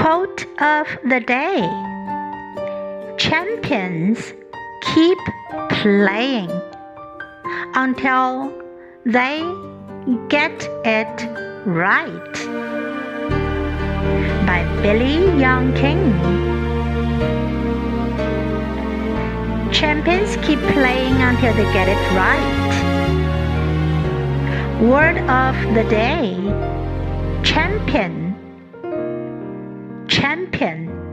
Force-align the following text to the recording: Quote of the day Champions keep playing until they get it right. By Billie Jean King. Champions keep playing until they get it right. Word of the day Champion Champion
Quote 0.00 0.46
of 0.62 0.86
the 1.04 1.20
day 1.20 1.60
Champions 3.18 4.32
keep 4.94 5.18
playing 5.68 6.50
until 7.74 8.50
they 9.04 9.40
get 10.30 10.56
it 10.86 11.14
right. 11.66 12.32
By 14.46 14.64
Billie 14.80 15.26
Jean 15.38 15.74
King. 15.74 16.00
Champions 19.70 20.34
keep 20.46 20.60
playing 20.72 21.16
until 21.28 21.52
they 21.52 21.70
get 21.74 21.90
it 21.90 22.02
right. 22.16 22.70
Word 24.80 25.18
of 25.28 25.54
the 25.74 25.84
day 25.90 26.38
Champion 27.44 28.30
Champion 30.20 31.09